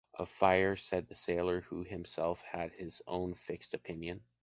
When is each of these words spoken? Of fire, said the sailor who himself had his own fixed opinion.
Of 0.15 0.29
fire, 0.29 0.75
said 0.77 1.07
the 1.07 1.13
sailor 1.13 1.61
who 1.61 1.83
himself 1.83 2.41
had 2.41 2.71
his 2.73 3.03
own 3.05 3.35
fixed 3.35 3.75
opinion. 3.75 4.23